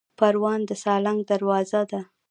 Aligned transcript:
پروان 0.19 0.59
د 0.69 0.71
سالنګ 0.83 1.19
دروازه 1.31 1.81
ده 1.91 2.01